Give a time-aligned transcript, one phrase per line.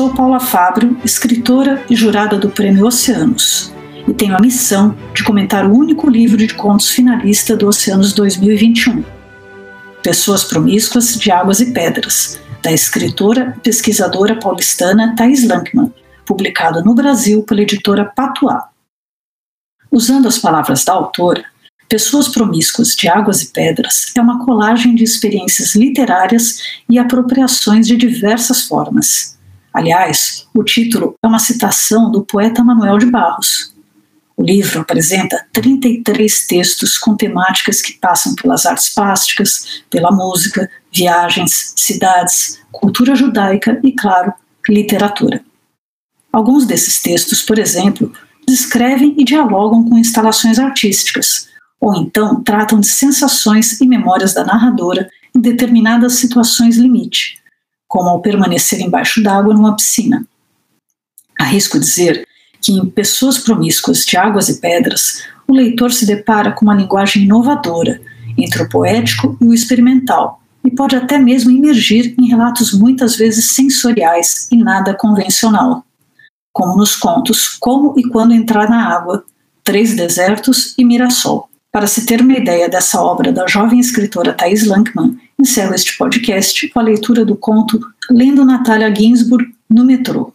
[0.00, 3.70] Sou Paula Fábio, escritora e jurada do Prêmio Oceanos,
[4.08, 9.04] e tenho a missão de comentar o único livro de contos finalista do Oceanos 2021,
[10.02, 15.92] Pessoas Promíscuas de Águas e Pedras, da escritora e pesquisadora paulistana Thais Lankman,
[16.24, 18.70] publicado no Brasil pela editora Patuá.
[19.92, 21.44] Usando as palavras da autora,
[21.90, 27.98] Pessoas Promíscuas de Águas e Pedras é uma colagem de experiências literárias e apropriações de
[27.98, 29.38] diversas formas
[29.72, 33.74] Aliás, o título é uma citação do poeta Manuel de Barros.
[34.36, 41.74] O livro apresenta 33 textos com temáticas que passam pelas artes plásticas, pela música, viagens,
[41.76, 44.32] cidades, cultura judaica e, claro,
[44.68, 45.44] literatura.
[46.32, 48.12] Alguns desses textos, por exemplo,
[48.46, 51.48] descrevem e dialogam com instalações artísticas,
[51.80, 57.39] ou então tratam de sensações e memórias da narradora em determinadas situações limite,
[57.90, 60.24] como ao permanecer embaixo d'água numa piscina.
[61.36, 62.24] Arrisco dizer
[62.62, 67.24] que em Pessoas Promíscuas de Águas e Pedras, o leitor se depara com uma linguagem
[67.24, 68.00] inovadora
[68.38, 73.46] entre o poético e o experimental, e pode até mesmo emergir em relatos muitas vezes
[73.46, 75.84] sensoriais e nada convencional,
[76.52, 79.24] como nos contos Como e Quando Entrar na Água,
[79.64, 81.48] Três Desertos e Mirassol.
[81.72, 86.68] Para se ter uma ideia dessa obra da jovem escritora Thais Lankman, encerro este podcast
[86.68, 90.32] com a leitura do conto Lendo Natália Ginsburg no metrô.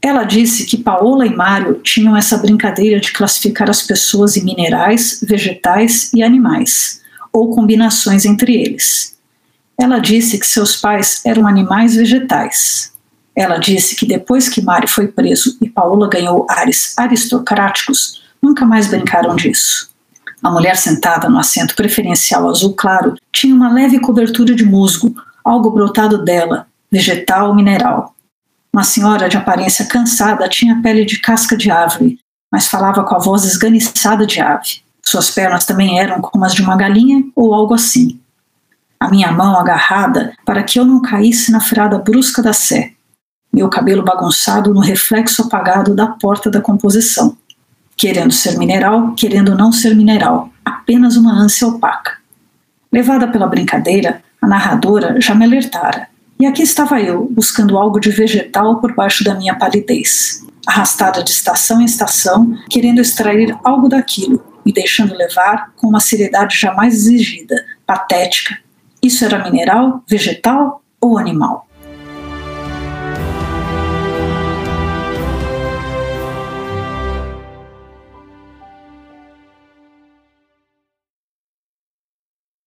[0.00, 5.20] Ela disse que Paola e Mário tinham essa brincadeira de classificar as pessoas em minerais,
[5.22, 7.00] vegetais e animais,
[7.32, 9.16] ou combinações entre eles.
[9.78, 12.92] Ela disse que seus pais eram animais vegetais.
[13.34, 18.88] Ela disse que depois que Mário foi preso e Paola ganhou ares aristocráticos, nunca mais
[18.88, 19.90] brincaram disso.
[20.42, 25.14] A mulher sentada no assento preferencial azul claro tinha uma leve cobertura de musgo,
[25.44, 28.14] algo brotado dela, vegetal mineral.
[28.72, 32.20] Uma senhora de aparência cansada tinha pele de casca de árvore,
[32.52, 34.80] mas falava com a voz esganiçada de ave.
[35.04, 38.20] Suas pernas também eram como as de uma galinha ou algo assim.
[39.00, 42.92] A minha mão agarrada para que eu não caísse na freada brusca da sé.
[43.52, 47.36] Meu cabelo bagunçado no reflexo apagado da porta da composição
[47.98, 52.12] querendo ser mineral, querendo não ser mineral, apenas uma ânsia opaca.
[52.92, 56.08] Levada pela brincadeira, a narradora já me alertara,
[56.40, 61.30] e aqui estava eu, buscando algo de vegetal por baixo da minha palidez, arrastada de
[61.30, 67.56] estação em estação, querendo extrair algo daquilo, me deixando levar com uma seriedade jamais exigida,
[67.84, 68.56] patética.
[69.02, 71.67] Isso era mineral, vegetal ou animal?